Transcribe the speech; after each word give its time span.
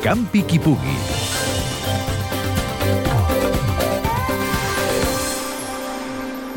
Campi 0.00 0.40
qui 0.48 0.56
pugui. 0.56 0.94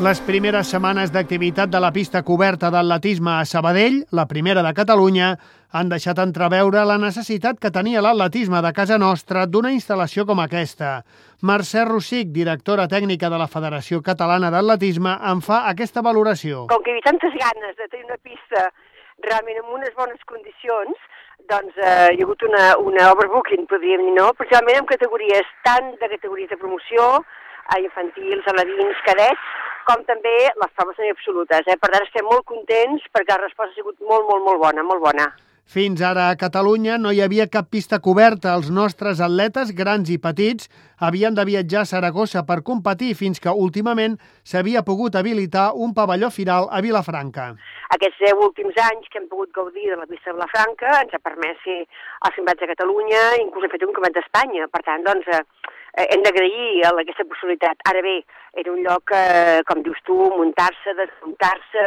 Les 0.00 0.20
primeres 0.24 0.70
setmanes 0.72 1.12
d'activitat 1.12 1.68
de 1.68 1.80
la 1.80 1.90
pista 1.92 2.22
coberta 2.24 2.70
d'atletisme 2.72 3.34
a 3.34 3.44
Sabadell, 3.44 3.98
la 4.16 4.24
primera 4.24 4.62
de 4.64 4.72
Catalunya, 4.72 5.28
han 5.76 5.92
deixat 5.92 6.22
entreveure 6.24 6.86
la 6.88 6.96
necessitat 6.96 7.60
que 7.60 7.72
tenia 7.74 8.00
l'atletisme 8.00 8.64
de 8.64 8.72
casa 8.72 8.96
nostra 8.96 9.44
d'una 9.44 9.74
instal·lació 9.76 10.24
com 10.24 10.40
aquesta. 10.40 10.94
Mercè 11.44 11.84
Rossic, 11.84 12.32
directora 12.32 12.88
tècnica 12.88 13.28
de 13.28 13.42
la 13.44 13.50
Federació 13.52 14.00
Catalana 14.00 14.48
d'Atletisme, 14.54 15.18
en 15.20 15.44
fa 15.44 15.66
aquesta 15.68 16.00
valoració. 16.00 16.64
Com 16.72 16.80
que 16.80 16.96
hi 16.96 16.96
havia 16.96 17.10
tantes 17.12 17.36
ganes 17.44 17.76
de 17.76 17.92
tenir 17.92 18.08
una 18.08 18.20
pista 18.24 18.70
realment 19.28 19.60
en 19.60 19.72
unes 19.78 19.94
bones 19.98 20.20
condicions, 20.30 21.06
doncs 21.50 21.76
eh, 21.76 22.10
hi 22.14 22.20
ha 22.20 22.26
hagut 22.26 22.44
una, 22.48 22.66
una 22.90 23.10
overbooking, 23.12 23.66
podríem 23.70 24.04
dir, 24.06 24.14
no? 24.18 24.30
Principalment 24.38 24.82
en 24.82 24.90
categories 24.90 25.50
tant 25.66 25.92
de 26.00 26.10
categories 26.16 26.52
de 26.52 26.60
promoció, 26.60 27.08
a 27.72 27.80
infantils, 27.80 28.46
alevins, 28.52 29.00
cadets, 29.06 29.48
com 29.88 30.04
també 30.08 30.34
les 30.60 30.76
proves 30.76 31.00
absolutes. 31.10 31.66
Eh? 31.68 31.78
Per 31.80 31.90
tant, 31.92 32.04
estem 32.06 32.28
molt 32.28 32.46
contents 32.48 33.04
perquè 33.12 33.34
la 33.34 33.42
resposta 33.44 33.72
ha 33.72 33.80
sigut 33.80 33.98
molt, 34.00 34.28
molt, 34.30 34.44
molt 34.48 34.62
bona, 34.64 34.86
molt 34.86 35.04
bona. 35.04 35.28
Fins 35.64 36.02
ara 36.04 36.28
a 36.28 36.36
Catalunya 36.36 36.98
no 37.00 37.10
hi 37.10 37.22
havia 37.24 37.46
cap 37.48 37.70
pista 37.72 37.98
coberta. 37.98 38.52
Els 38.52 38.68
nostres 38.70 39.20
atletes, 39.24 39.72
grans 39.72 40.10
i 40.12 40.18
petits, 40.20 40.68
havien 41.00 41.34
de 41.34 41.44
viatjar 41.48 41.82
a 41.82 41.88
Saragossa 41.88 42.44
per 42.44 42.60
competir 42.62 43.14
fins 43.16 43.40
que 43.40 43.54
últimament 43.66 44.18
s'havia 44.44 44.84
pogut 44.84 45.16
habilitar 45.16 45.70
un 45.74 45.94
pavelló 45.96 46.28
final 46.30 46.68
a 46.70 46.82
Vilafranca. 46.84 47.54
Aquests 47.96 48.20
10 48.20 48.44
últims 48.44 48.76
anys 48.90 49.08
que 49.08 49.18
hem 49.22 49.28
pogut 49.30 49.50
gaudir 49.56 49.88
de 49.88 49.96
la 49.96 50.06
pista 50.06 50.30
de 50.30 50.36
Vilafranca 50.36 50.98
ens 51.00 51.16
ha 51.16 51.22
permès 51.24 51.56
fer 51.64 51.80
els 51.80 52.36
campionats 52.36 52.60
de 52.60 52.70
Catalunya, 52.74 53.22
inclús 53.40 53.64
hem 53.64 53.74
fet 53.74 53.88
un 53.88 53.96
campionat 53.96 54.20
d'Espanya. 54.20 54.68
Per 54.68 54.82
tant, 54.84 55.08
doncs, 55.08 55.32
eh, 55.32 55.42
eh, 55.96 56.06
hem 56.10 56.22
d'agrair 56.24 56.84
aquesta 56.90 57.26
possibilitat. 57.28 57.80
Ara 57.90 58.02
bé, 58.02 58.16
era 58.60 58.72
un 58.72 58.82
lloc, 58.86 59.12
eh, 59.14 59.60
com 59.68 59.82
dius 59.82 60.00
tu, 60.06 60.16
muntar-se, 60.36 60.94
desmuntar-se, 60.98 61.86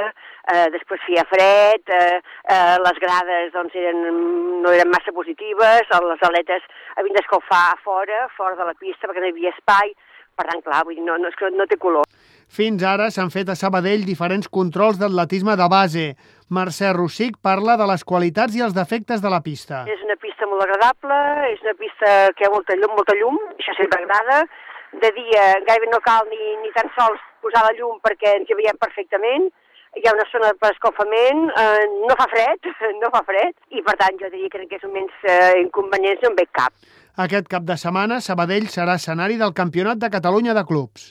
eh, 0.54 0.68
després 0.76 1.04
feia 1.06 1.26
fred, 1.30 1.84
eh, 2.00 2.20
eh, 2.56 2.76
les 2.84 3.00
grades 3.04 3.54
doncs, 3.54 3.76
eren, 3.76 4.04
no 4.64 4.74
eren 4.74 4.92
massa 4.92 5.14
positives, 5.16 5.92
les 6.12 6.28
aletes 6.30 6.68
havien 6.96 7.16
d'escalfar 7.16 7.64
a 7.72 7.80
fora, 7.84 8.28
fora 8.38 8.56
de 8.56 8.70
la 8.72 8.78
pista, 8.80 9.08
perquè 9.08 9.24
no 9.24 9.32
hi 9.32 9.36
havia 9.36 9.56
espai, 9.56 9.94
per 10.38 10.48
tant, 10.50 10.64
clar, 10.64 10.84
vull 10.86 10.98
dir, 11.00 11.06
no, 11.06 11.18
no, 11.18 11.32
és 11.32 11.40
que 11.40 11.50
no 11.54 11.66
té 11.66 11.80
color. 11.82 12.06
Fins 12.48 12.84
ara 12.88 13.10
s'han 13.12 13.30
fet 13.30 13.50
a 13.52 13.56
Sabadell 13.60 14.06
diferents 14.08 14.48
controls 14.48 14.98
d'atletisme 15.02 15.56
de 15.60 15.68
base. 15.72 16.06
Mercè 16.50 16.94
Rossic 16.96 17.36
parla 17.44 17.76
de 17.78 17.88
les 17.90 18.06
qualitats 18.08 18.56
i 18.56 18.64
els 18.64 18.76
defectes 18.78 19.22
de 19.22 19.32
la 19.34 19.42
pista. 19.44 19.84
És 19.92 20.04
una 20.06 20.16
pista 20.22 20.48
molt 20.48 20.64
agradable, 20.64 21.20
és 21.52 21.62
una 21.66 21.76
pista 21.82 22.14
que 22.34 22.46
hi 22.46 22.48
ha 22.48 22.54
molta 22.54 22.78
llum, 22.80 22.96
molta 22.96 23.16
llum, 23.20 23.38
això 23.60 23.76
sempre 23.78 24.00
agrada. 24.02 24.46
De 25.04 25.12
dia 25.20 25.48
gairebé 25.68 25.92
no 25.92 26.00
cal 26.06 26.24
ni, 26.32 26.56
ni 26.64 26.72
tan 26.76 26.88
sols 26.96 27.20
posar 27.44 27.66
la 27.68 27.76
llum 27.78 28.00
perquè 28.06 28.38
ens 28.40 28.50
hi 28.50 28.58
veiem 28.62 28.80
perfectament. 28.80 29.50
Hi 29.98 30.06
ha 30.08 30.14
una 30.16 30.26
zona 30.32 30.54
per 30.62 30.72
escalfament, 30.72 31.44
eh, 31.52 31.86
no 32.08 32.16
fa 32.20 32.30
fred, 32.32 32.72
no 33.02 33.12
fa 33.12 33.24
fred, 33.28 33.54
i 33.76 33.84
per 33.84 33.98
tant 34.00 34.18
jo 34.22 34.32
diria 34.32 34.50
que 34.54 34.62
en 34.62 34.66
aquests 34.68 34.88
moments 34.88 35.28
eh, 35.28 35.60
inconvenients 35.66 36.24
no 36.24 36.32
en 36.32 36.40
veig 36.40 36.52
cap. 36.56 36.74
Aquest 37.28 37.48
cap 37.50 37.64
de 37.66 37.76
setmana, 37.82 38.20
Sabadell 38.22 38.68
serà 38.70 38.98
escenari 39.02 39.40
del 39.42 39.56
Campionat 39.58 39.98
de 40.02 40.12
Catalunya 40.14 40.54
de 40.54 40.64
Clubs. 40.70 41.06